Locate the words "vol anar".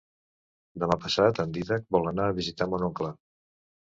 1.97-2.25